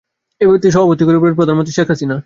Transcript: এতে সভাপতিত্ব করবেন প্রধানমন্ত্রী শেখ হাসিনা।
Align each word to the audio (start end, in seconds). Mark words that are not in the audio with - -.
এতে 0.41 0.67
সভাপতিত্ব 0.71 1.11
করবেন 1.13 1.33
প্রধানমন্ত্রী 1.35 1.73
শেখ 1.77 1.87
হাসিনা। 1.89 2.17